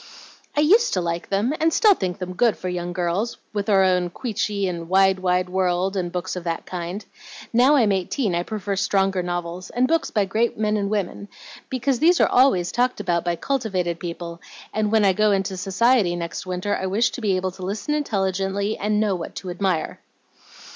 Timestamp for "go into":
15.13-15.55